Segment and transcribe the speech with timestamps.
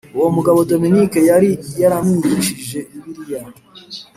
[0.17, 1.49] uwo mugabo Dominic yari
[1.81, 3.41] yaramwigishije Bibiliya